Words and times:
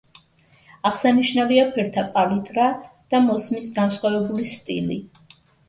აღსანიშნავია 0.89 1.65
ფერთა 1.75 2.07
პალიტრა 2.17 2.71
და 3.13 3.21
მოსმის 3.29 3.71
განსხვავებული 3.79 4.51
სტილი. 4.59 5.03